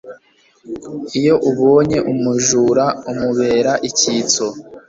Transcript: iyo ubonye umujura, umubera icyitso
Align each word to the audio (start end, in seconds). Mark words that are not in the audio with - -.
iyo 1.19 1.35
ubonye 1.49 1.97
umujura, 2.11 2.85
umubera 3.11 3.71
icyitso 3.89 4.45